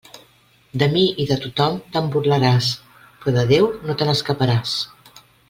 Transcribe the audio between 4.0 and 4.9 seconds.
te n'escaparàs.